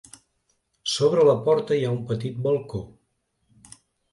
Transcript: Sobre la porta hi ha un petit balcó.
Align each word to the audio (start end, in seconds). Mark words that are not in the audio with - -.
Sobre 0.93 1.25
la 1.27 1.35
porta 1.49 1.77
hi 1.81 1.85
ha 1.85 1.91
un 1.99 2.01
petit 2.13 2.41
balcó. 2.49 2.83